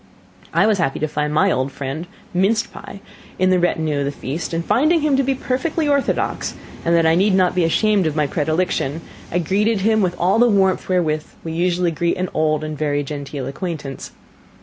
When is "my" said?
1.31-1.51, 8.15-8.25